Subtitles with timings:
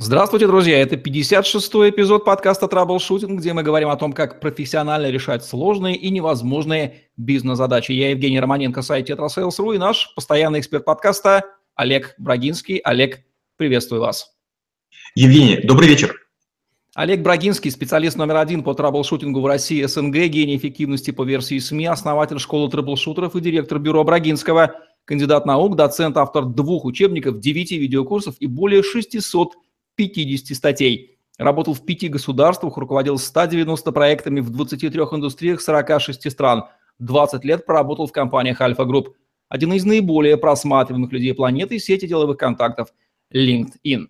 [0.00, 0.78] Здравствуйте, друзья!
[0.78, 6.08] Это 56-й эпизод подкаста «Траблшутинг», где мы говорим о том, как профессионально решать сложные и
[6.10, 7.90] невозможные бизнес-задачи.
[7.90, 12.76] Я Евгений Романенко, сайт «Тетрасейлс.ру» и наш постоянный эксперт подкаста Олег Брагинский.
[12.76, 13.24] Олег,
[13.56, 14.36] приветствую вас.
[15.16, 16.14] Евгений, добрый вечер.
[16.94, 21.86] Олег Брагинский, специалист номер один по траблшутингу в России СНГ, гений эффективности по версии СМИ,
[21.86, 28.36] основатель школы траблшутеров и директор бюро Брагинского, кандидат наук, доцент, автор двух учебников, девяти видеокурсов
[28.38, 29.56] и более 600
[29.98, 31.18] 50 статей.
[31.38, 36.64] Работал в пяти государствах, руководил 190 проектами в 23 индустриях 46 стран.
[37.00, 39.16] 20 лет проработал в компаниях Альфа Групп.
[39.48, 42.88] Один из наиболее просматриваемых людей планеты– сети деловых контактов
[43.34, 44.08] LinkedIn.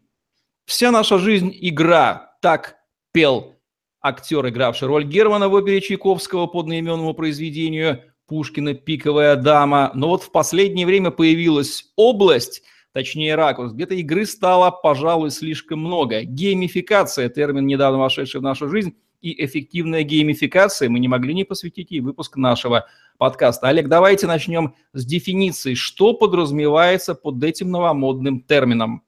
[0.64, 2.36] Вся наша жизнь– игра.
[2.40, 2.76] Так
[3.12, 3.54] пел
[4.00, 9.90] актер, игравший роль Германа в опере Чайковского по одноименному произведению Пушкина «Пиковая дама».
[9.94, 13.72] Но вот в последнее время появилась область– точнее ракурс.
[13.72, 16.22] Где-то игры стало, пожалуй, слишком много.
[16.22, 20.88] Геймификация, термин, недавно вошедший в нашу жизнь, и эффективная геймификация.
[20.88, 22.86] Мы не могли не посвятить ей выпуск нашего
[23.16, 23.68] подкаста.
[23.68, 25.74] Олег, давайте начнем с дефиниции.
[25.74, 29.02] Что подразумевается под этим новомодным термином?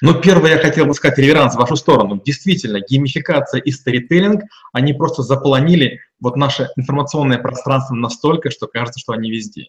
[0.00, 2.20] Ну, первое, я хотел бы сказать реверанс в вашу сторону.
[2.24, 4.42] Действительно, геймификация и сторителлинг,
[4.72, 9.68] они просто заполонили вот наше информационное пространство настолько, что кажется, что они везде.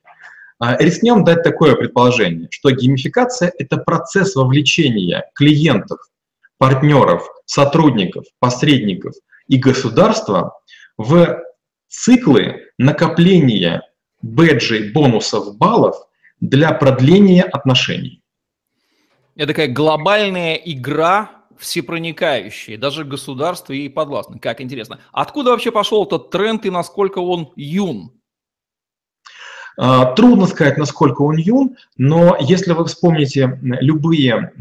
[0.60, 6.00] А, рискнем дать такое предположение, что геймификация– это процесс вовлечения клиентов,
[6.58, 9.16] партнеров, сотрудников, посредников
[9.48, 10.60] и государства
[10.98, 11.42] в
[11.88, 13.84] циклы накопления
[14.22, 15.96] бэджей, бонусов, баллов
[16.42, 18.22] для продления отношений.
[19.36, 24.40] Это такая глобальная игра, всепроникающая, даже государство ей подвластно.
[24.40, 25.00] Как интересно.
[25.14, 28.19] Откуда вообще пошел этот тренд и насколько он юн?
[29.82, 34.52] А, трудно сказать, насколько он юн, но если вы вспомните любые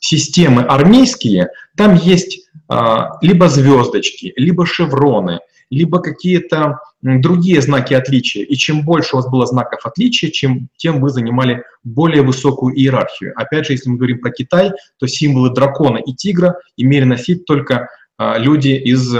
[0.00, 8.44] системы армейские, там есть а, либо звездочки, либо шевроны, либо какие-то другие знаки отличия.
[8.44, 13.32] И чем больше у вас было знаков отличия, чем, тем вы занимали более высокую иерархию.
[13.36, 17.88] Опять же, если мы говорим про Китай, то символы дракона и тигра имели носить только
[18.18, 19.10] а, люди из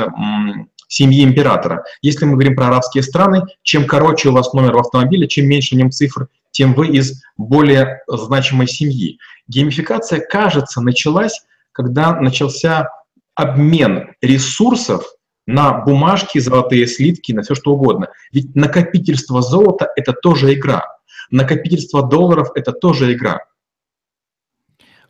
[0.94, 1.84] семьи императора.
[2.02, 5.74] Если мы говорим про арабские страны, чем короче у вас номер в автомобиле, чем меньше
[5.74, 9.18] в нем цифр, тем вы из более значимой семьи.
[9.48, 12.88] Геймификация, кажется, началась, когда начался
[13.34, 15.04] обмен ресурсов
[15.46, 18.08] на бумажки, золотые слитки, на все что угодно.
[18.32, 20.84] Ведь накопительство золота– это тоже игра.
[21.30, 23.40] Накопительство долларов– это тоже игра.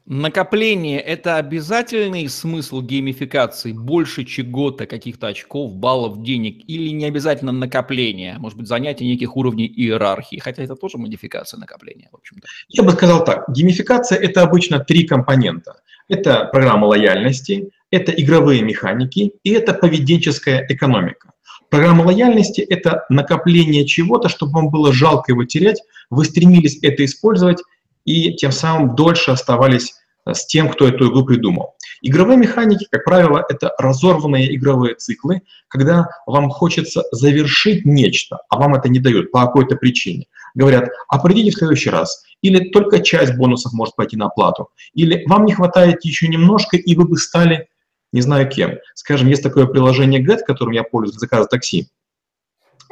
[0.07, 3.73] Накопление– это обязательный смысл геймификации?
[3.73, 6.63] Больше чего-то, каких-то очков, баллов, денег?
[6.67, 8.37] Или не обязательно накопление?
[8.39, 10.37] Может быть, занятие неких уровней иерархии?
[10.37, 12.47] Хотя это тоже модификация накопления, в общем-то.
[12.69, 13.49] Я бы сказал так.
[13.49, 15.77] Геймификация– это обычно три компонента.
[16.11, 21.31] Это программа лояльности, это игровые механики и это поведенческая экономика.
[21.71, 27.63] Программа лояльности– это накопление чего-то, чтобы вам было жалко его терять, вы стремились это использовать,
[28.05, 29.95] и тем самым дольше оставались
[30.27, 31.75] э, с тем, кто эту игру придумал.
[32.03, 38.75] Игровые механики, как правило, это разорванные игровые циклы, когда вам хочется завершить нечто, а вам
[38.75, 40.27] это не дают по какой-то причине.
[40.55, 42.25] Говорят, а придите в следующий раз.
[42.43, 44.69] Или только часть бонусов может пойти на оплату.
[44.93, 47.69] Или вам не хватает еще немножко, и вы бы стали
[48.15, 48.79] не знаю кем.
[48.95, 51.89] Скажем, есть такое приложение GET, которым я пользуюсь, заказ такси.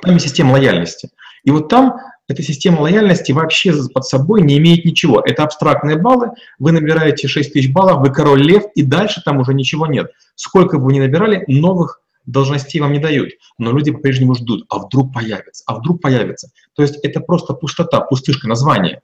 [0.03, 1.11] Там есть система лояльности.
[1.45, 1.95] И вот там
[2.29, 5.21] эта система лояльности вообще под собой не имеет ничего.
[5.21, 9.55] Это абстрактные баллы, вы набираете 6 тысяч баллов, вы король лев, и дальше там уже
[9.55, 10.11] ничего нет.
[10.35, 14.79] Сколько бы вы ни набирали, новых должностей вам не дают, но люди по-прежнему ждут, а
[14.79, 16.51] вдруг появится, а вдруг появится.
[16.75, 19.03] То есть это просто пустота, пустышка, название.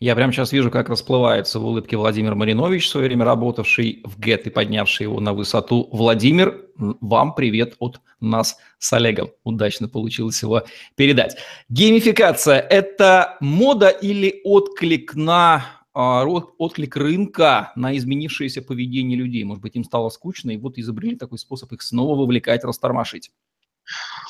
[0.00, 4.16] Я прямо сейчас вижу, как расплывается в улыбке Владимир Маринович, в свое время работавший в
[4.20, 5.88] ГЭТ и поднявший его на высоту.
[5.90, 9.30] Владимир, вам привет от нас с Олегом.
[9.42, 10.62] Удачно получилось его
[10.94, 11.36] передать.
[11.68, 19.42] Геймификация– это мода или отклик на а, отклик рынка на изменившееся поведение людей.
[19.42, 23.32] Может быть, им стало скучно, и вот изобрели такой способ их снова вовлекать, растормошить.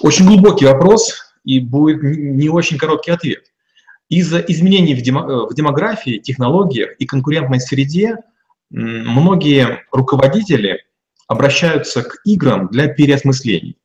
[0.01, 1.13] Очень глубокий вопрос,
[1.45, 3.45] и будет не очень короткий ответ.
[4.09, 8.17] Из-за изменений э, в демографии, технологиях и конкурентной среде
[8.71, 10.83] многие руководители
[11.27, 13.77] обращаются к играм для переосмыслений.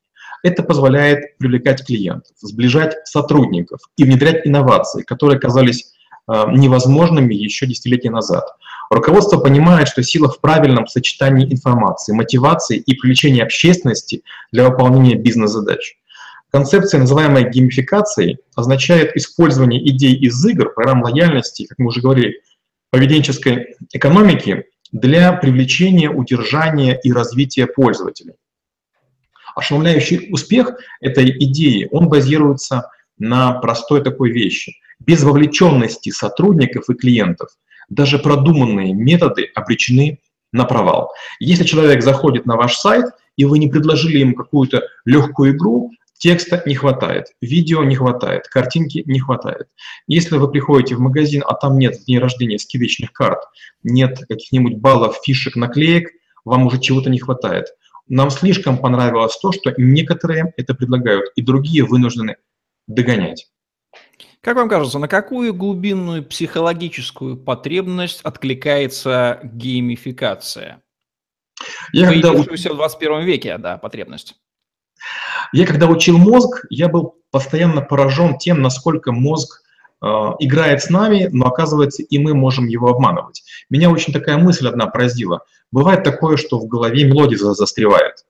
[0.44, 5.94] Это позволяет привлекать клиентов, сближать сотрудников и внедрять инновации, которые казались
[6.28, 8.46] э, невозможными еще десятилетия назад.
[8.90, 15.98] Руководство понимает, что сила в правильном сочетании информации, мотивации и привлечения общественности для выполнения бизнес-задач.
[16.54, 22.42] Концепция, называемая геймификацией, означает использование идей из игр, программ лояльности, как мы уже говорили,
[22.92, 28.36] поведенческой экономики для привлечения, удержания и развития пользователей.
[29.56, 34.76] Ошеломляющий успех этой идеи, он базируется на простой такой вещи.
[35.00, 37.50] Без вовлеченности сотрудников и клиентов
[37.90, 40.20] даже продуманные методы обречены
[40.52, 41.14] на провал.
[41.40, 43.06] Если человек заходит на ваш сайт,
[43.38, 45.90] и вы не предложили ему какую-то легкую игру,
[46.24, 49.68] текста не хватает, видео не хватает, картинки не хватает.
[50.08, 53.42] Если вы приходите в магазин, а там нет дней рождения скидочных карт,
[53.84, 56.12] нет каких-нибудь баллов, фишек, наклеек,
[56.46, 57.66] вам уже чего-то не хватает.
[58.08, 62.38] Нам слишком понравилось то, что некоторые это предлагают, и другие вынуждены
[62.88, 63.50] догонять.
[64.40, 70.82] Как вам кажется, на какую глубинную психологическую потребность откликается геймификация?
[71.92, 72.32] Я когда...
[72.32, 74.36] в 21 веке, да, потребность.
[75.52, 79.62] Я когда учил мозг, я был постоянно поражен тем, насколько мозг
[80.02, 80.06] э,
[80.40, 83.44] играет с нами, но оказывается и мы можем его обманывать.
[83.70, 85.42] Меня очень такая мысль одна поразила.
[85.72, 88.26] Бывает такое, что в голове мелодия застревает.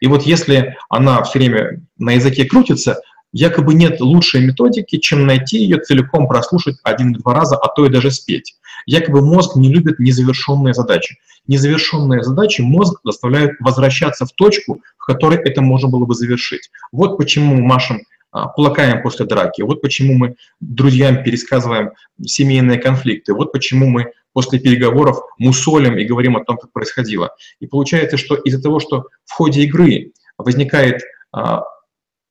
[0.00, 3.00] И вот если она все время на языке крутится,
[3.34, 8.10] якобы нет лучшей методики, чем найти ее целиком, прослушать один-два раза, а то и даже
[8.10, 8.54] спеть.
[8.86, 11.18] Якобы мозг не любит незавершенные задачи.
[11.46, 16.70] Незавершенные задачи мозг заставляют возвращаться в точку, в которой это можно было бы завершить.
[16.92, 19.62] Вот почему мы машем а, плакаем после драки.
[19.62, 21.90] Вот почему мы друзьям пересказываем
[22.24, 23.34] семейные конфликты.
[23.34, 27.34] Вот почему мы после переговоров мусолим и говорим о том, как происходило.
[27.60, 31.02] И получается, что из-за того, что в ходе игры возникает
[31.32, 31.64] а,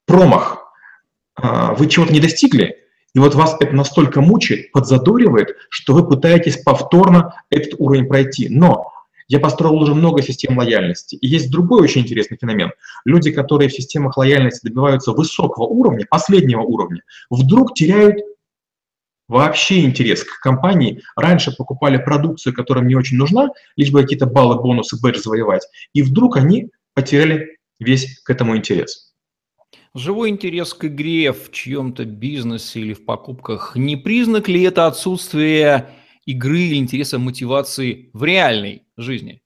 [0.06, 0.62] промах, а,
[1.35, 2.83] вы чего-то не достигли,
[3.13, 8.50] и вот вас это настолько мучает, подзадоривает, что вы пытаетесь повторно этот уровень пройти.
[8.50, 8.91] Но
[9.27, 11.15] я построил уже много систем лояльности.
[11.15, 12.71] И есть другой очень интересный феномен.
[13.06, 18.18] Люди, которые в системах лояльности добиваются высокого уровня, последнего уровня, вдруг теряют
[19.27, 21.01] вообще интерес к компании.
[21.15, 25.68] Раньше покупали продукцию, которая мне очень нужна, лишь бы какие-то баллы, бонусы, бэдж завоевать.
[25.94, 29.12] И вдруг они потеряли весь к этому интерес.
[29.95, 35.92] Живой интерес к игре в чьем-то бизнесе или в покупках не признак ли это отсутствие
[36.25, 39.44] игры или интереса мотивации в реальной жизни?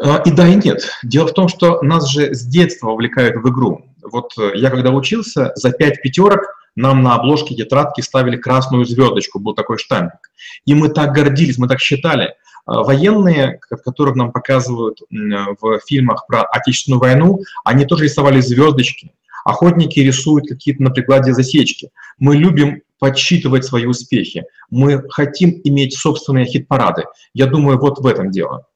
[0.00, 0.88] А, и да, и нет.
[1.02, 3.84] Дело в том, что нас же с детства вовлекают в игру.
[4.00, 6.47] Вот э, я когда учился, за пять пятерок
[6.78, 10.30] нам на обложке тетрадки ставили красную звездочку, был такой штампик.
[10.64, 12.34] И мы так гордились, мы так считали.
[12.66, 19.12] А, военные, которых нам показывают в фильмах про Отечественную войну, они тоже рисовали звездочки.
[19.44, 21.90] Охотники рисуют какие-то на прикладе засечки.
[22.18, 24.44] Мы любим подсчитывать свои успехи.
[24.70, 27.04] Мы хотим иметь собственные хит-парады.
[27.34, 28.66] Я думаю, вот в этом дело.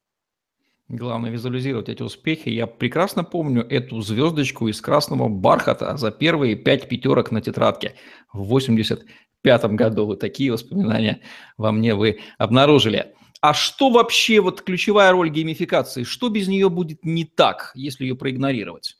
[0.92, 2.50] Главное визуализировать эти успехи.
[2.50, 7.94] Я прекрасно помню эту звездочку из красного бархата за первые пять пятерок на тетрадке
[8.30, 10.04] в 85 году.
[10.04, 11.22] Вот такие воспоминания
[11.56, 13.14] во мне вы обнаружили.
[13.40, 16.04] А что вообще вот ключевая роль геймификации?
[16.04, 18.98] Что без нее будет не так, если ее проигнорировать?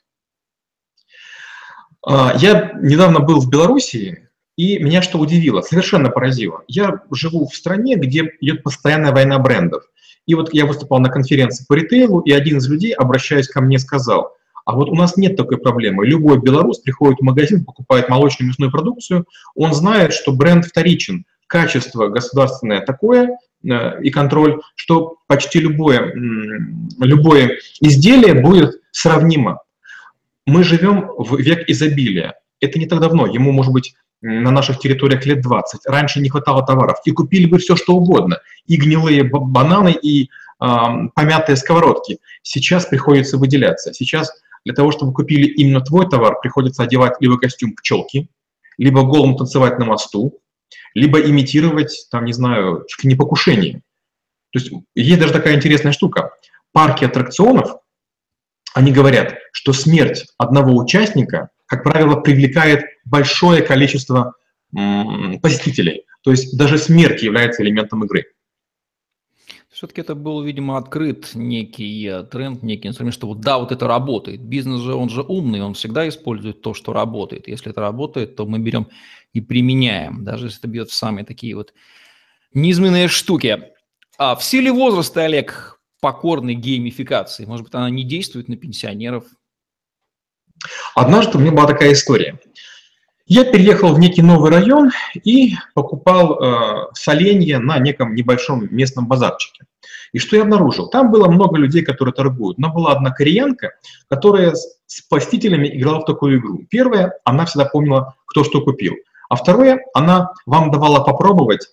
[2.06, 6.64] А, я недавно был в Белоруссии, и меня что удивило, совершенно поразило.
[6.68, 9.84] Я живу в стране, где идет постоянная война брендов.
[10.26, 13.78] И вот я выступал на конференции по ритейлу, и один из людей, обращаясь ко мне,
[13.78, 16.06] сказал, а вот у нас нет такой проблемы.
[16.06, 19.26] Любой белорус приходит в магазин, покупает молочную мясную продукцию,
[19.56, 26.12] он знает, что бренд вторичен, качество государственное такое, Э, и контроль, что почти любое,
[26.98, 29.62] любое изделие будет сравнимо.
[30.46, 32.34] Мы живем в век изобилия.
[32.60, 35.86] Это не так давно, ему, может быть, на наших территориях лет 20.
[35.86, 38.38] Раньше не хватало товаров, и купили бы все, что угодно.
[38.66, 40.28] И гнилые бананы, и э,
[41.14, 42.18] помятые сковородки.
[42.42, 43.92] Сейчас приходится выделяться.
[43.92, 44.32] Сейчас
[44.64, 48.28] для того, чтобы купили именно твой товар, приходится одевать либо костюм пчелки,
[48.78, 50.38] либо голым танцевать на мосту,
[50.94, 53.82] либо имитировать, там, не знаю, чуть ли не покушение.
[54.52, 56.30] То есть есть даже такая интересная штука.
[56.72, 57.76] Парки аттракционов,
[58.74, 64.34] они говорят, что смерть одного участника, как правило, привлекает большое количество
[65.40, 66.04] посетителей.
[66.22, 68.26] То есть даже смерть является элементом игры.
[69.70, 73.88] Все-таки это был, видимо, открыт некий э, тренд, некий инструмент, что вот да, вот это
[73.88, 74.42] работает.
[74.42, 77.48] Бизнес же, он же умный, он всегда использует то, что работает.
[77.48, 78.88] Если это работает, то мы берем
[79.32, 81.72] и применяем, даже если это бьет в самые такие вот
[82.52, 83.70] низменные штуки.
[84.18, 89.24] А в силе возраста, Олег, покорной геймификации, может быть, она не действует на пенсионеров?
[90.94, 92.38] Однажды у меня была такая история.
[93.26, 99.64] Я переехал в некий новый район и покупал э, соленья на неком небольшом местном базарчике.
[100.12, 100.88] И что я обнаружил?
[100.88, 103.72] Там было много людей, которые торгуют, но была одна кореянка,
[104.08, 106.66] которая с посетителями играла в такую игру.
[106.68, 108.94] Первое, она всегда помнила, кто что купил.
[109.30, 111.68] А второе, она вам давала попробовать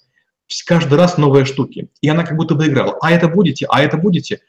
[0.65, 1.89] каждый раз новые штуки.
[2.01, 2.97] И она как будто бы играла.
[3.01, 4.39] А это будете, а это будете.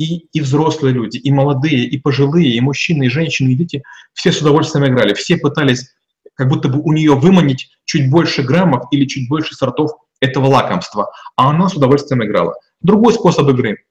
[0.00, 3.82] И, и взрослые люди, и молодые, и пожилые, и мужчины, и женщины, и дети,
[4.14, 5.12] все с удовольствием играли.
[5.12, 5.94] Все пытались
[6.34, 11.10] как будто бы у нее выманить чуть больше граммов или чуть больше сортов этого лакомства.
[11.36, 12.54] А она с удовольствием играла.
[12.80, 13.84] Другой способ игры.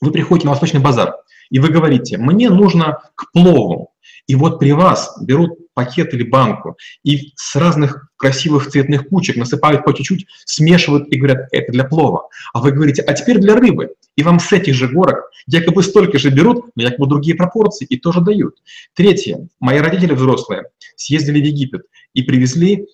[0.00, 1.16] Вы приходите на Восточный базар,
[1.50, 3.92] и вы говорите, мне нужно к плову.
[4.28, 9.82] И вот при вас берут пакет или банку и с разных красивых цветных кучек насыпают
[9.82, 12.28] по чуть-чуть, смешивают и говорят, это для плова.
[12.52, 13.94] А вы говорите, а теперь для рыбы.
[14.14, 17.96] И вам с этих же горок якобы столько же берут, но якобы другие пропорции и
[17.98, 18.56] тоже дают.
[18.94, 19.48] Третье.
[19.58, 20.64] Мои родители взрослые
[20.96, 21.82] съездили в Египет
[22.12, 22.86] и привезли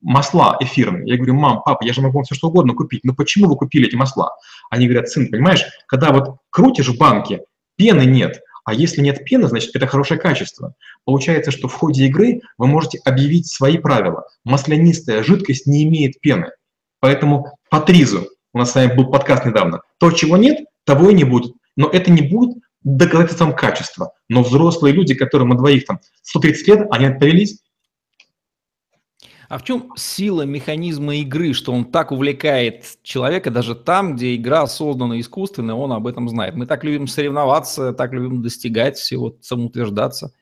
[0.00, 1.06] масла эфирные.
[1.06, 3.56] Я говорю, мам, папа, я же могу вам все что угодно купить, но почему вы
[3.56, 4.30] купили эти масла?
[4.70, 7.42] Они говорят, сын, понимаешь, когда вот крутишь в банке,
[7.76, 10.74] пены нет, а если нет пены, значит, это хорошее качество.
[11.04, 14.24] Получается, что в ходе игры вы можете объявить свои правила.
[14.44, 16.50] Маслянистая жидкость не имеет пены.
[16.98, 21.14] Поэтому по тризу, у нас с вами был подкаст недавно, то, чего нет, того и
[21.14, 21.54] не будет.
[21.76, 24.12] Но это не будет доказательством качества.
[24.28, 27.60] Но взрослые люди, которым мы двоих там 130 лет, они отповелись,
[29.48, 34.66] а в чем сила механизма игры, что он так увлекает человека, даже там, где игра
[34.66, 36.54] создана искусственно, он об этом знает.
[36.54, 40.32] Мы так любим соревноваться, так любим достигать всего, самоутверждаться.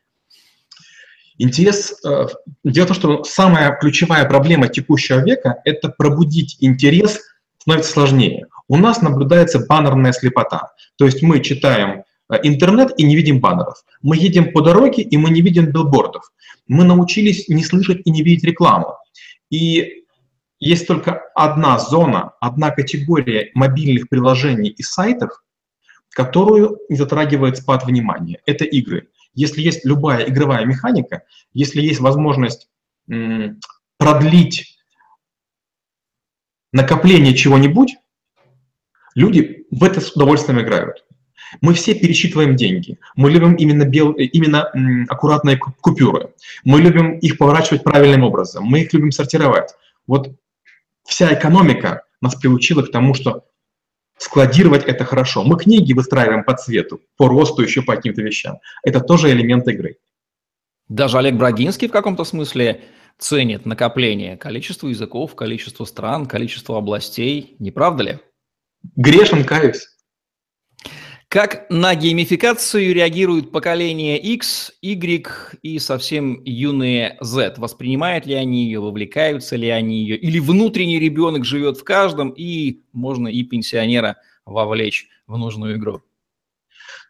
[1.36, 2.00] Интерес.
[2.04, 2.26] Э,
[2.62, 7.20] дело в том, что самая ключевая проблема текущего века– это пробудить интерес
[7.58, 8.46] становится сложнее.
[8.68, 10.72] У нас наблюдается баннерная слепота.
[10.96, 12.03] То есть мы читаем
[12.42, 13.84] интернет и не видим баннеров.
[14.02, 16.30] Мы едем по дороге и мы не видим билбордов
[16.66, 18.96] мы научились не слышать и не видеть рекламу.
[19.50, 20.04] И
[20.58, 25.42] есть только одна зона, одна категория мобильных приложений и сайтов,
[26.10, 28.40] которую не затрагивает спад внимания.
[28.46, 29.08] Это игры.
[29.34, 32.68] Если есть любая игровая механика, если есть возможность
[33.98, 34.78] продлить
[36.72, 37.96] накопление чего-нибудь,
[39.14, 41.04] люди в это с удовольствием играют.
[41.60, 42.98] Мы все пересчитываем деньги.
[43.16, 44.70] Мы любим именно, бел, именно
[45.08, 46.30] аккуратные купюры.
[46.64, 48.64] Мы любим их поворачивать правильным образом.
[48.64, 49.74] Мы их любим сортировать.
[50.06, 50.30] Вот
[51.04, 53.44] вся экономика нас приучила к тому, что
[54.18, 55.44] складировать это хорошо.
[55.44, 58.58] Мы книги выстраиваем по цвету, по росту, еще по каким-то вещам.
[58.82, 59.98] Это тоже элемент игры.
[60.88, 62.82] Даже Олег Брагинский в каком-то смысле
[63.18, 67.56] ценит накопление количества языков, количество стран, количество областей.
[67.58, 68.18] Не правда ли?
[68.96, 69.88] Грешен, каюсь.
[71.34, 75.26] Как на геймификацию реагируют поколения X, Y
[75.62, 77.54] и совсем юные Z?
[77.56, 80.16] Воспринимают ли они ее, вовлекаются ли они ее?
[80.16, 86.02] Или внутренний ребенок живет в каждом, и можно и пенсионера вовлечь в нужную игру?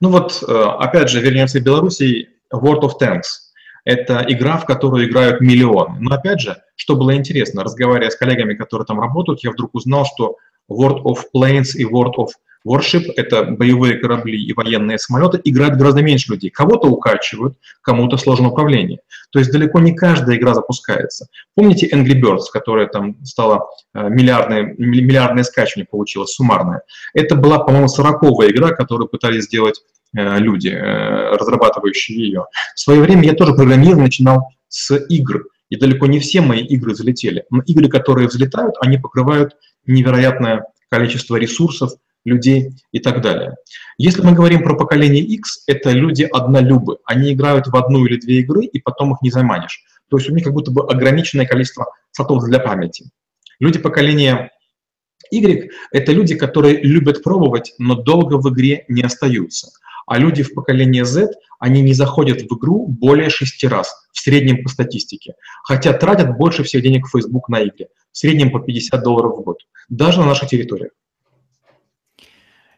[0.01, 3.53] Ну вот, э, опять же, вернемся в Беларуси, World of Tanks.
[3.85, 6.01] Это игра, в которую играют миллионы.
[6.01, 10.07] Но опять же, что было интересно, разговаривая с коллегами, которые там работают, я вдруг узнал,
[10.07, 10.39] что
[10.71, 12.29] World of Planes и World of
[12.67, 16.51] Warship— это боевые корабли и военные самолеты, играют гораздо меньше людей.
[16.51, 19.01] Кого-то укачивают, кому-то сложно управление.
[19.31, 21.27] То есть далеко не каждая игра запускается.
[21.55, 26.83] Помните Angry Birds, которая там стала э, миллиардное, миллиардное скачивание получилось, суммарное?
[27.13, 29.83] Это была, по-моему, сороковая игра, которую пытались сделать
[30.17, 32.47] э, люди, э, разрабатывающие ее.
[32.75, 35.47] В свое время я тоже программировал, начинал с игр.
[35.71, 37.45] И далеко не все мои игры взлетели.
[37.51, 39.57] Но игры, которые взлетают, они покрывают
[39.87, 41.93] невероятное количество ресурсов,
[42.25, 43.55] людей и так далее.
[43.99, 46.99] Если мы говорим про поколение X, это люди однолюбы.
[47.05, 49.85] Они играют в одну или две игры, и потом их не заманишь.
[50.11, 53.11] То есть у них как будто бы ограниченное количество слотов для памяти.
[53.61, 54.51] Люди поколения
[55.31, 59.71] Y— это люди, которые любят пробовать, но долго в игре не остаются.
[60.07, 64.63] А люди в поколении Z, они не заходят в игру более шести раз, в среднем
[64.63, 65.35] по статистике.
[65.63, 69.43] Хотя тратят больше всех денег в Facebook на игры, в среднем по 50 долларов в
[69.43, 70.91] год, даже на нашей территории.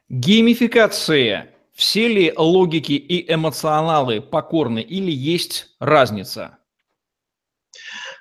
[0.08, 1.50] Геймификация.
[1.74, 6.58] Все ли логики и эмоционалы покорны или есть разница?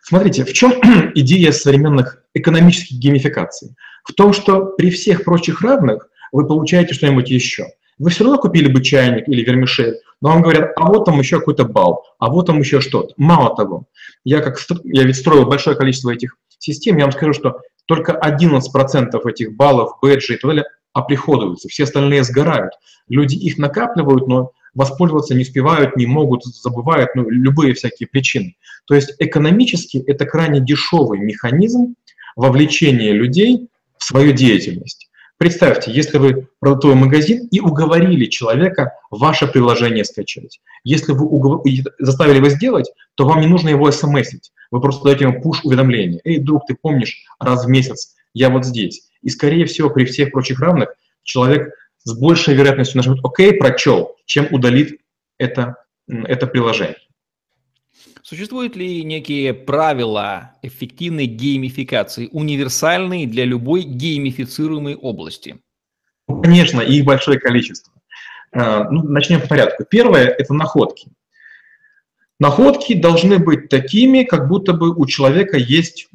[0.01, 0.74] Смотрите, в чем
[1.15, 3.75] идея современных экономических геймификаций?
[4.04, 7.68] В том, что при всех прочих равных вы получаете что-нибудь еще.
[8.00, 11.38] Вы все равно купили бы чайник или вермишель, но вам говорят, а вот там еще
[11.38, 13.13] какой-то балл, а вот там еще что-то.
[13.15, 13.86] Мало того,
[14.24, 19.30] я, как, я ведь строил большое количество этих систем, я вам скажу, что только 11%
[19.30, 20.65] этих баллов, бэджей и так далее
[20.96, 22.74] оприходуются, все остальные сгорают.
[23.10, 28.56] Люди их накапливают, но воспользоваться не успевают, не могут, забывают, ну, любые всякие причины.
[28.88, 31.96] То есть экономически это крайне дешевый механизм
[32.36, 35.10] вовлечения людей в свою деятельность.
[35.38, 40.62] Представьте, если вы продуктовый магазин и уговорили человека ваше приложение скачать.
[40.86, 41.66] Если вы угов...
[42.00, 44.54] заставили его сделать, то вам не нужно его смсить.
[44.72, 46.22] Вы просто даете ему пуш-уведомление.
[46.24, 49.10] Эй, друг, ты помнишь, раз в месяц я вот здесь.
[49.25, 50.89] И, скорее всего, при всех прочих равных
[51.24, 55.01] человек с большей вероятностью нажмет «Ок», прочел, чем удалит
[55.39, 55.75] это,
[56.08, 56.98] это приложение.
[58.22, 65.60] Существуют ли некие правила эффективной геймификации, универсальные для любой геймифицируемой области?
[66.27, 67.94] Конечно, их большое количество.
[68.51, 69.86] А, ну, начнем по порядку.
[69.89, 71.12] Первое– это находки.
[72.39, 76.10] Находки должны быть такими, как будто бы у человека есть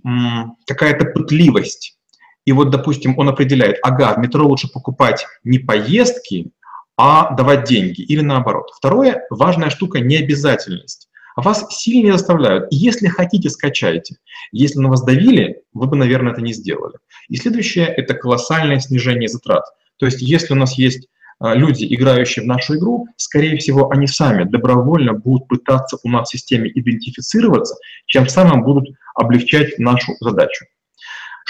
[0.66, 1.96] какая-то пытливость.
[2.44, 6.52] И вот, допустим, он определяет, ага, в метро лучше покупать не поездки,
[6.96, 8.70] а давать деньги, или наоборот.
[8.76, 11.08] Второе, важная штука– необязательность.
[11.36, 12.66] Вас сильно не заставляют.
[12.70, 14.16] Если хотите, скачайте.
[14.52, 16.94] Если на вас давили, вы бы, наверное, это не сделали.
[17.28, 19.64] И следующее– это колоссальное снижение затрат.
[19.98, 24.06] То есть если у нас есть а, люди, играющие в нашу игру, скорее всего, они
[24.06, 30.66] сами добровольно будут пытаться у нас в системе идентифицироваться, чем самым будут облегчать нашу задачу.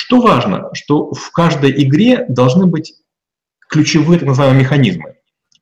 [0.03, 2.95] Что важно, что в каждой игре должны быть
[3.69, 5.17] ключевые так называемые механизмы.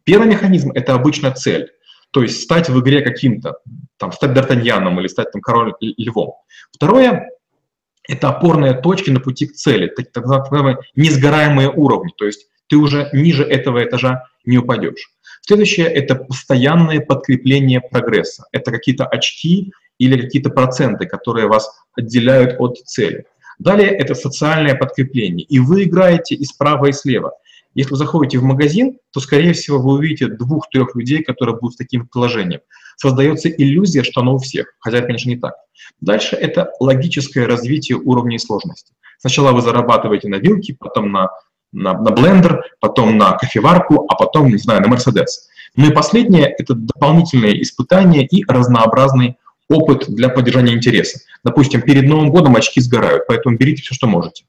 [0.05, 1.73] Первый механизм– это обычно цель,
[2.13, 3.59] то есть стать в игре каким-то,
[3.97, 6.35] там, стать Д'Артаньяном или стать там, король львом.
[6.71, 7.31] Второе–
[8.09, 13.11] это опорные точки на пути к цели, так называемые несгораемые уровни, то есть ты уже
[13.13, 15.11] ниже этого этажа не упадешь.
[15.41, 18.45] Следующее– это постоянное подкрепление прогресса.
[18.53, 23.25] Это какие-то очки или какие-то проценты, которые вас отделяют от цели.
[23.59, 25.45] Далее это социальное подкрепление.
[25.47, 27.33] И вы играете и справа, и слева.
[27.75, 31.77] Если вы заходите в магазин, то, скорее всего, вы увидите двух-трех людей, которые будут с
[31.77, 32.61] таким положением.
[32.97, 35.55] Создается иллюзия, что оно у всех, хотя конечно, не так.
[36.01, 38.93] Дальше это логическое развитие уровней сложности.
[39.19, 41.29] Сначала вы зарабатываете на вилке, потом на,
[41.73, 45.49] на, на блендер, потом на кофеварку, а потом, не знаю, на Мерседес.
[45.77, 49.37] Ну и последнее– это дополнительные испытания и разнообразный
[49.69, 51.21] опыт для поддержания интереса.
[51.45, 54.45] Допустим, перед Новым годом очки сгорают, поэтому берите все, что можете.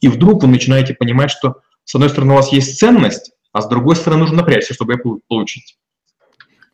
[0.00, 3.68] И вдруг вы начинаете понимать, что с одной стороны у вас есть ценность, а с
[3.68, 5.76] другой стороны нужно напрячься, чтобы ее получить.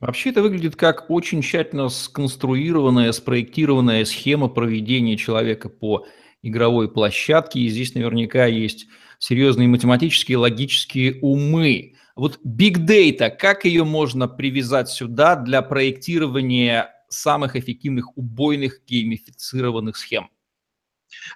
[0.01, 6.07] Вообще это выглядит как очень тщательно сконструированная, спроектированная схема проведения человека по
[6.43, 7.61] игровой площадке.
[7.61, 8.87] И здесь наверняка есть
[9.19, 11.97] серьезные математические, логические умы.
[12.17, 20.31] Вот big data, как ее можно привязать сюда для проектирования самых эффективных убойных геймифицированных схем?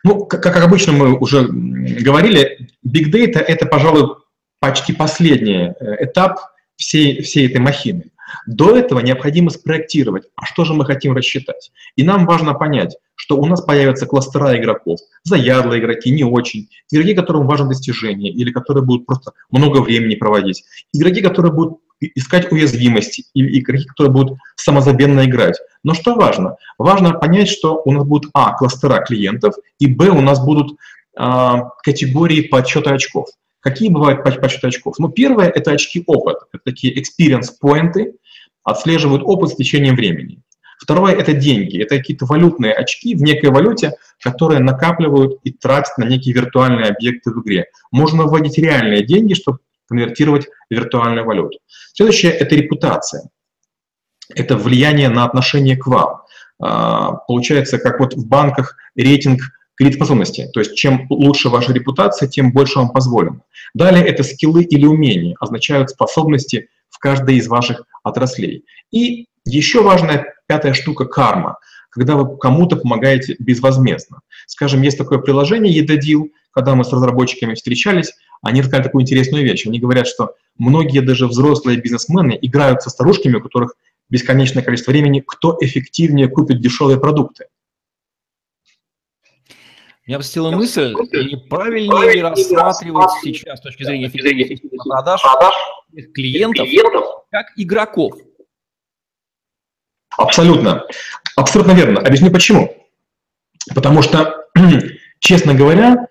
[0.05, 4.17] Ну, как, обычно мы уже говорили, Big Data– это, пожалуй,
[4.61, 6.39] почти последний э, этап
[6.77, 8.05] всей, всей этой махины.
[8.47, 11.73] До этого необходимо спроектировать, а что же мы хотим рассчитать.
[11.97, 17.15] И нам важно понять, что у нас появятся кластера игроков, заядлые игроки, не очень, игроки,
[17.15, 21.79] которым важно достижение, или которые будут просто много времени проводить, игроки, которые будут
[22.15, 25.57] искать уязвимости, или игроки, которые будут самозабвенно играть.
[25.83, 26.57] Но что важно?
[26.79, 30.77] Важно понять, что у нас будут, а, кластера клиентов, и, б, у нас будут
[31.17, 33.29] а, категории подсчета очков.
[33.61, 34.97] Какие бывают подсчеты очков?
[34.99, 36.41] Ну, первое– это очки опыта.
[36.53, 38.15] Это такие experience поинты,
[38.63, 40.43] отслеживают опыт с течением времени.
[40.79, 41.81] Второе– это деньги.
[41.83, 47.31] Это какие-то валютные очки в некой валюте, которые накапливают и тратят на некие виртуальные объекты
[47.31, 47.67] в игре.
[47.91, 51.59] Можно вводить реальные деньги, чтобы конвертировать в виртуальную валюту.
[51.93, 53.29] Следующее– это репутация.
[54.35, 56.23] Это влияние на отношение к вам.
[56.61, 59.41] А, получается, как вот в банках рейтинг
[59.77, 60.49] кредитоспособности.
[60.53, 63.41] То есть чем лучше ваша репутация, тем больше вам позволено.
[63.75, 68.65] Далее это скиллы или умения, означают способности в каждой из ваших отраслей.
[68.93, 71.59] И еще важная пятая штука– карма,
[71.91, 74.21] когда вы кому-то помогаете безвозмездно.
[74.47, 78.13] Скажем, есть такое приложение Едодил, когда мы с разработчиками встречались,
[78.45, 79.67] они рассказали такую интересную вещь.
[79.67, 83.75] Они говорят, что многие даже взрослые бизнесмены играют со старушками, у которых
[84.11, 87.47] бесконечное количество времени, кто эффективнее купит дешевые продукты.
[90.07, 95.23] Меня посетила мысль, не правильнее ли рассматривать сейчас с точки зрения эффективности продаж
[96.13, 96.69] клиентов
[97.31, 98.13] как игроков?
[100.19, 100.85] Абсолютно.
[101.35, 102.01] Абсолютно верно.
[102.01, 102.77] Объясню почему.
[103.75, 104.47] Потому что,
[105.19, 106.09] честно говоря,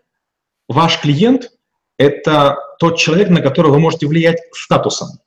[0.67, 1.51] ваш клиент–
[1.97, 5.19] это тот человек, на которого вы можете влиять статусом.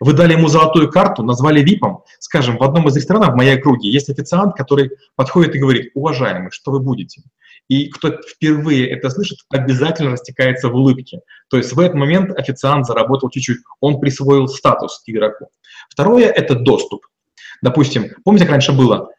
[0.00, 2.04] Вы дали ему золотую карту, назвали ВИПом.
[2.20, 6.50] Скажем, в одном из ресторанов в моей округе есть официант, который подходит и говорит, уважаемый,
[6.50, 7.22] что вы будете?
[7.68, 11.20] И кто впервые это слышит, обязательно растекается в улыбке.
[11.50, 15.50] То есть в этот момент официант заработал чуть-чуть, он присвоил статус игроку.
[15.90, 17.06] Второе– это доступ.
[17.60, 19.10] Допустим, помните, как раньше было?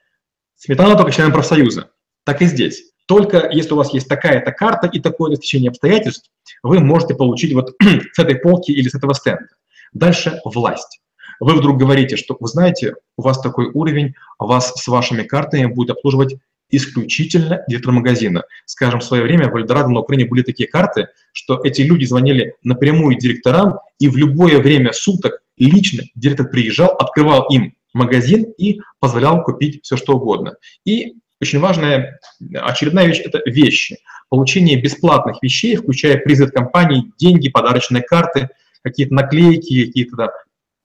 [0.55, 1.91] Сметана только членом профсоюза.
[2.23, 2.88] Так и здесь.
[3.09, 6.29] Только если у вас есть такая-то карта и такое течение обстоятельств,
[6.61, 7.73] вы можете получить вот
[8.13, 9.47] с этой полки или с этого стенда.
[9.93, 11.01] Дальше власть.
[11.39, 15.89] Вы вдруг говорите, что, вы знаете, у вас такой уровень, вас с вашими картами будет
[15.89, 16.35] обслуживать
[16.69, 18.43] исключительно директор-магазина.
[18.67, 22.57] Скажем, в свое время в Эльдорадо на Украине были такие карты, что эти люди звонили
[22.61, 29.41] напрямую директорам, и в любое время суток лично директор приезжал, открывал им магазин и позволял
[29.43, 30.57] купить все, что угодно.
[30.85, 32.19] И очень важная
[32.53, 33.97] очередная вещь– это вещи.
[34.29, 38.49] Получение бесплатных вещей, включая призы от компаний, деньги, подарочные карты,
[38.83, 40.31] какие-то наклейки, какие-то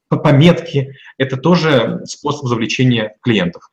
[0.09, 3.69] пометки– это тоже способ завлечения клиентов.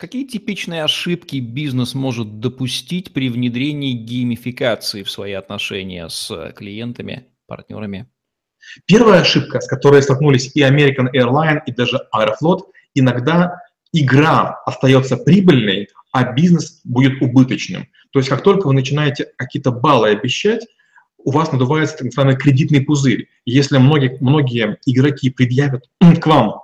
[0.00, 8.08] Какие типичные ошибки бизнес может допустить при внедрении геймификации в свои отношения с клиентами, партнерами?
[8.86, 12.62] Первая ошибка, с которой столкнулись и American Airlines, и даже Aeroflot,
[12.94, 13.61] иногда
[13.92, 17.88] игра остается прибыльной, а бизнес будет убыточным.
[18.12, 20.66] То есть как только вы начинаете какие-то баллы обещать,
[21.24, 23.28] у вас надувается так называемый кредитный пузырь.
[23.44, 25.88] Если многие, многие игроки предъявят
[26.20, 26.62] к вам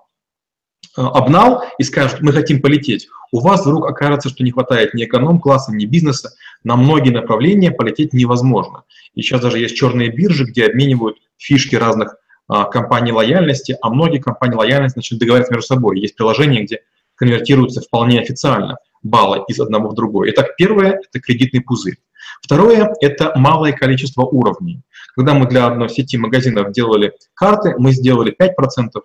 [0.98, 5.04] Э, обнал и скажут, мы хотим полететь, у вас вдруг окажется, что не хватает ни
[5.04, 6.32] эконом-класса, ни бизнеса,
[6.64, 8.82] на многие направления полететь невозможно.
[9.14, 12.16] И сейчас даже есть черные биржи, где обменивают фишки разных
[12.48, 16.00] а, компаний лояльности, а многие компании лояльности начали договариваться между собой.
[16.00, 16.80] Есть приложения, где
[17.18, 20.30] конвертируются вполне официально баллы из одного в другой.
[20.30, 21.98] Итак, первое– это кредитный пузырь.
[22.42, 24.82] Второе– это малое количество уровней.
[25.14, 29.02] Когда мы для одной сети магазинов делали карты, мы сделали 5%,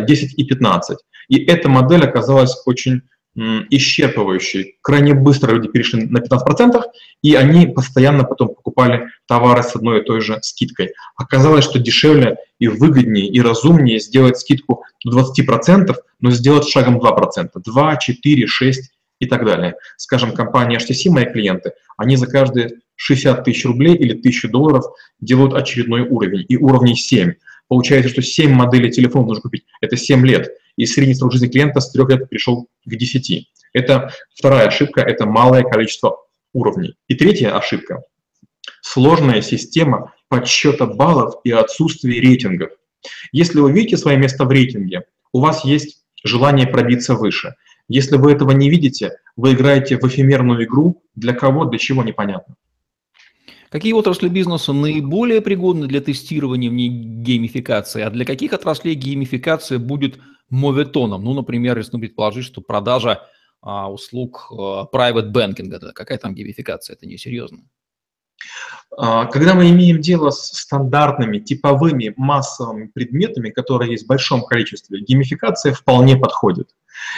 [0.00, 0.98] 10 и 15.
[1.28, 3.02] И эта модель оказалась очень
[3.36, 4.76] исчерпывающей.
[4.82, 6.82] Крайне быстро люди перешли на 15%,
[7.22, 10.92] и они постоянно потом покупали товары с одной и той же скидкой.
[11.16, 17.48] Оказалось, что дешевле и выгоднее, и разумнее сделать скидку до 20%, но сделать шагом 2%,
[17.54, 18.90] 2, 4, 6
[19.20, 19.74] и так далее.
[19.96, 24.84] Скажем, компания HTC, мои клиенты, они за каждые 60 тысяч рублей или 1000 долларов
[25.20, 27.34] делают очередной уровень, и уровней 7.
[27.68, 30.50] Получается, что 7 моделей телефона нужно купить, это 7 лет.
[30.80, 33.50] И средний срок жизни клиента с 3 лет пришел к 10.
[33.74, 36.16] Это вторая ошибка, это малое количество
[36.54, 36.94] уровней.
[37.06, 38.02] И третья ошибка–
[38.80, 42.70] сложная система подсчета баллов и отсутствие рейтингов.
[43.30, 45.02] Если вы видите свое место в рейтинге,
[45.34, 47.56] у вас есть желание пробиться выше.
[47.86, 52.56] Если вы этого не видите, вы играете в эфемерную игру, для кого, для чего непонятно.
[53.68, 59.78] Какие отрасли бизнеса наиболее пригодны для тестирования в ней геймификации, а для каких отраслей геймификация
[59.78, 60.18] будет
[60.50, 61.24] моветоном?
[61.24, 63.26] Ну, например, если предположить, что продажа
[63.62, 67.60] а, услуг а, private banking, это какая там геймификация, это несерьезно.
[68.96, 75.00] А, когда мы имеем дело с стандартными, типовыми, массовыми предметами, которые есть в большом количестве,
[75.00, 76.70] геймификация вполне подходит.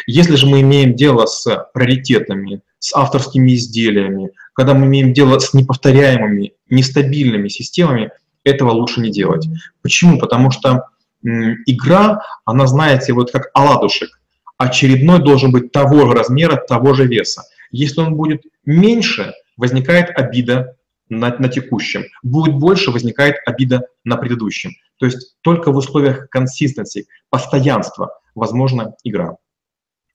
[0.06, 5.54] Если же мы имеем дело с раритетами, с авторскими изделиями, когда мы имеем дело с
[5.54, 8.10] неповторяемыми, нестабильными системами,
[8.44, 9.46] этого лучше не делать.
[9.82, 10.18] Почему?
[10.18, 10.88] Потому что
[11.22, 14.20] игра, она, знаете, вот как оладушек.
[14.58, 17.42] Очередной должен быть того же размера, того же веса.
[17.70, 20.76] Если он будет меньше, возникает обида
[21.08, 22.04] на, на текущем.
[22.22, 24.72] Будет больше, возникает обида на предыдущем.
[24.98, 29.36] То есть только в условиях консистенции, постоянства возможна игра.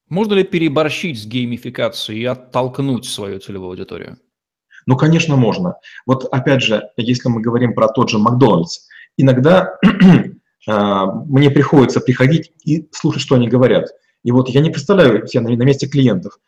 [0.09, 4.17] Можно ли переборщить с геймификацией и оттолкнуть свою целевую аудиторию?
[4.85, 5.75] Ну, конечно, можно.
[6.05, 9.77] Вот опять же, если мы говорим про тот же Макдональдс, иногда
[10.67, 13.87] мне приходится приходить и слушать, что они говорят.
[14.23, 16.39] И вот я не представляю себя на месте клиентов.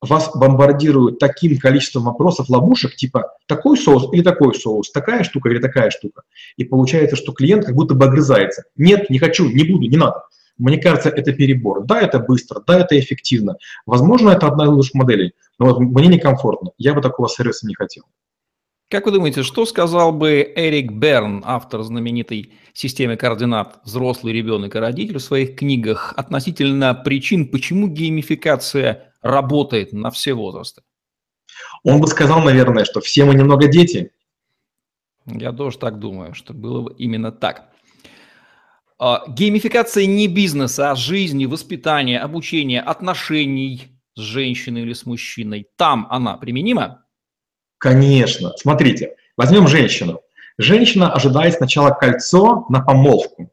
[0.00, 5.58] Вас бомбардируют таким количеством вопросов, ловушек, типа такой соус или такой соус, такая штука или
[5.58, 6.22] такая штука.
[6.56, 8.64] И получается, что клиент как будто бы огрызается.
[8.76, 10.24] Нет, не хочу, не буду, не надо.
[10.56, 11.84] Мне кажется, это перебор.
[11.84, 13.56] Да, это быстро, да, это эффективно.
[13.86, 16.72] Возможно, это одна из лучших моделей, но вот мне некомфортно.
[16.78, 18.04] Я бы такого сервиса не хотел.
[18.90, 24.80] Как вы думаете, что сказал бы Эрик Берн, автор знаменитой системы координат «Взрослый ребенок и
[24.80, 30.82] родитель» в своих книгах относительно причин, почему геймификация работает на все возрасты?
[31.84, 34.10] Он бы сказал, наверное, что все мы немного дети.
[35.24, 37.68] Я тоже так думаю, что было бы именно так.
[38.98, 45.68] А, геймификация не бизнеса, а жизни, воспитания, обучения, отношений с женщиной или с мужчиной.
[45.76, 47.04] Там она применима?
[47.80, 48.52] Конечно.
[48.58, 50.20] Смотрите, возьмем женщину.
[50.58, 53.50] Женщина ожидает сначала кольцо на помолвку,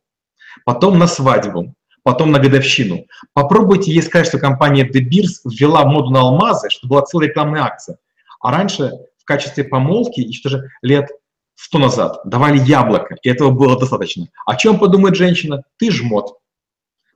[0.65, 3.05] потом на свадьбу, потом на годовщину.
[3.31, 7.63] Попробуйте ей сказать, что компания De Beers ввела моду на алмазы, что была целая рекламная
[7.63, 7.99] акция.
[8.41, 11.09] А раньше в качестве помолвки, еще же лет
[11.55, 14.27] сто назад давали яблоко, и этого было достаточно.
[14.45, 15.63] О чем подумает женщина?
[15.77, 16.37] Ты жмот.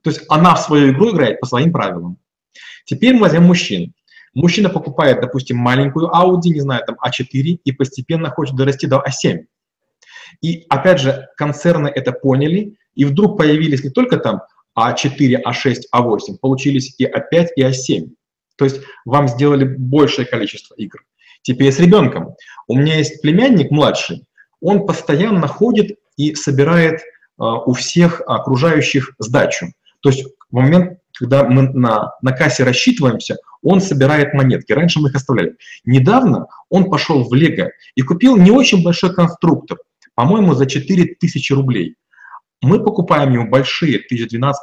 [0.02, 2.16] То есть она в свою игру играет по своим правилам.
[2.86, 3.92] Теперь мы возьмем мужчин.
[4.34, 9.44] Мужчина покупает, допустим, маленькую Audi, не знаю, там А4, и постепенно хочет дорасти до А7.
[10.40, 14.42] И опять же, концерны это поняли, и вдруг появились не только там
[14.78, 18.10] А4, А6, А8, получились и А5, и А7.
[18.56, 21.04] То есть вам сделали большее количество игр.
[21.42, 22.36] Теперь с ребенком.
[22.68, 24.24] У меня есть племянник младший,
[24.60, 27.02] он постоянно ходит и собирает э,
[27.38, 29.72] у всех окружающих сдачу.
[30.00, 34.72] То есть в момент, когда мы на, на кассе рассчитываемся, он собирает монетки.
[34.72, 35.54] Раньше мы их оставляли.
[35.84, 39.78] Недавно он пошел в Лего и купил не очень большой конструктор,
[40.16, 41.94] по-моему, за 4000 рублей.
[42.60, 44.54] Мы покупаем ему большие, 1012-15,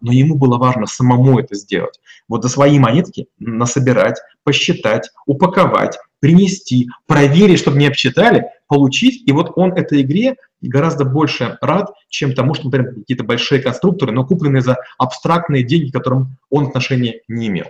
[0.00, 2.00] но ему было важно самому это сделать.
[2.26, 9.28] Вот за свои монетки насобирать, посчитать, упаковать, принести, проверить, чтобы не обсчитали, получить.
[9.28, 14.12] И вот он этой игре гораздо больше рад, чем тому, что, например, какие-то большие конструкторы,
[14.12, 17.66] но купленные за абстрактные деньги, к которым он отношения не имел.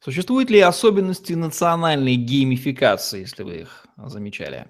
[0.00, 4.66] Существуют ли особенности национальной геймификации, если вы их замечали?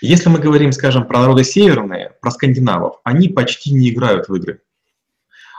[0.00, 4.62] Если мы говорим, скажем, про народы северные, про скандинавов, они почти не играют в игры.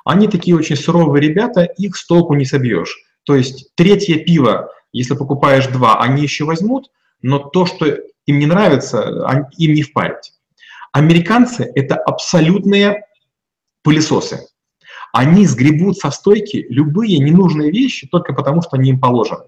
[0.06, 2.98] Они такие очень суровые ребята, их с толку не собьешь.
[3.24, 6.90] То есть третье пиво, если покупаешь два, они еще возьмут,
[7.22, 7.86] но то, что
[8.28, 10.34] им не нравится, им не впарить.
[10.92, 13.06] Американцы– это абсолютные
[13.84, 14.48] пылесосы.
[15.14, 19.46] Они сгребут со стойки любые ненужные вещи только потому, что они им положены.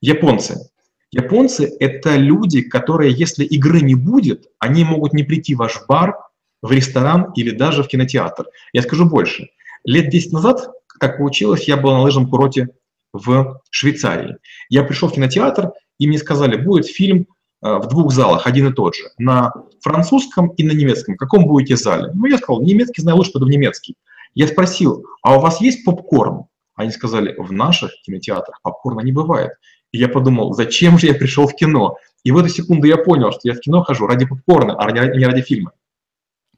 [0.00, 0.70] Японцы.
[1.10, 6.16] Японцы— это люди, которые, если игры не будет, они могут не прийти в ваш бар,
[6.60, 8.46] в ресторан или даже в кинотеатр.
[8.72, 9.48] Я скажу больше.
[9.84, 12.68] Лет 10 назад, как получилось, я был на лыжном курорте
[13.12, 14.36] в Швейцарии.
[14.68, 17.26] Я пришел в кинотеатр, и мне сказали, будет фильм
[17.60, 21.14] в двух залах, один и тот же, на французском и на немецком.
[21.14, 22.10] В каком будете зале?
[22.14, 23.96] Ну, я сказал, немецкий знаю лучше, пойду в немецкий.
[24.34, 26.44] Я спросил, а у вас есть попкорн?
[26.76, 29.52] Они сказали, в наших кинотеатрах попкорна не бывает.
[29.90, 31.96] И я подумал, зачем же я пришел в кино?
[32.22, 35.24] И в эту секунду я понял, что я в кино хожу ради попкорна, а не
[35.24, 35.72] ради фильма.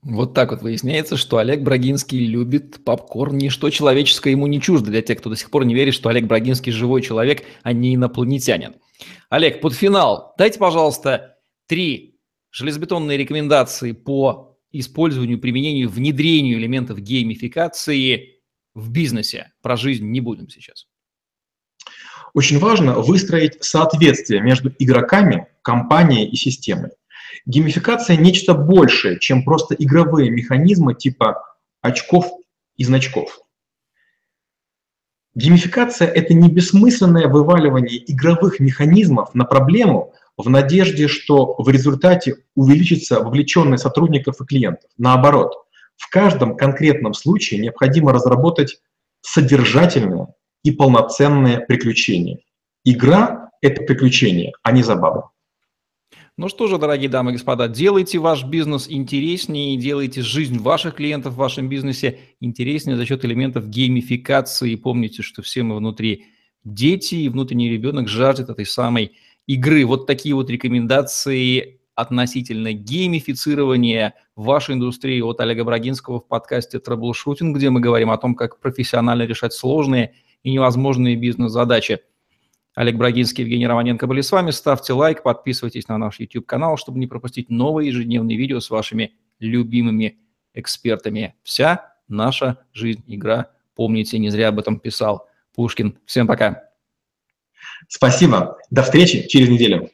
[0.03, 3.37] Вот так вот выясняется, что Олег Брагинский любит попкорн.
[3.37, 6.25] Ничто человеческое ему не чуждо для тех, кто до сих пор не верит, что Олег
[6.25, 8.77] Брагинский живой человек, а не инопланетянин.
[9.29, 11.37] Олег, под финал дайте, пожалуйста,
[11.67, 12.19] три
[12.51, 18.41] железобетонные рекомендации по использованию, применению, внедрению элементов геймификации
[18.75, 19.53] в бизнесе.
[19.63, 20.87] Про жизнь не будем сейчас.
[22.35, 26.91] Очень важно выстроить соответствие между игроками, компанией и системой.
[27.47, 31.43] Геймификация– нечто большее, чем просто игровые механизмы типа
[31.81, 32.31] очков
[32.77, 33.41] и значков.
[35.35, 43.21] Геймификация– это не бессмысленное вываливание игровых механизмов на проблему в надежде, что в результате увеличится
[43.21, 44.91] вовлеченность сотрудников и клиентов.
[44.99, 45.53] Наоборот,
[45.97, 48.81] в каждом конкретном случае необходимо разработать
[49.21, 52.41] содержательное и полноценное приключение.
[52.85, 55.31] Игра– это приключение, а не забава.
[56.41, 61.35] Ну что же, дорогие дамы и господа, делайте ваш бизнес интереснее, делайте жизнь ваших клиентов
[61.35, 64.73] в вашем бизнесе интереснее за счет элементов геймификации.
[64.73, 66.25] И помните, что все мы внутри
[66.65, 69.13] дети, и внутренний ребенок жаждет этой самой
[69.47, 69.85] игры.
[69.85, 77.69] Вот такие вот рекомендации относительно геймифицирования вашей индустрии от Олега Брагинского в подкасте «Трэблшутинг», где
[77.69, 82.01] мы говорим о том, как профессионально решать сложные и невозможные бизнес-задачи.
[82.75, 84.51] Олег Брагинский, Евгений Романенко были с вами.
[84.51, 90.19] Ставьте лайк, подписывайтесь на наш YouTube-канал, чтобы не пропустить новые ежедневные видео с вашими любимыми
[90.55, 91.35] экспертами.
[91.43, 93.51] Вся наша жизнь– игра.
[93.75, 95.99] Помните, не зря об этом писал Пушкин.
[96.07, 96.65] Всем пока.
[97.89, 98.59] Спасибо.
[98.71, 99.91] До встречи через неделю.